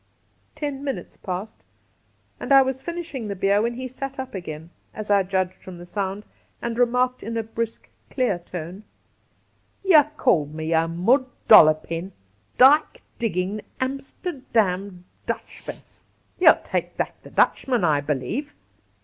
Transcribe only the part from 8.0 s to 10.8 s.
clear tone:' Ye called me